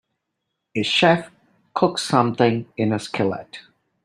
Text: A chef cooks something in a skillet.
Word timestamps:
A 0.75 0.81
chef 0.81 1.29
cooks 1.75 2.01
something 2.01 2.67
in 2.75 2.91
a 2.91 2.97
skillet. 2.97 3.59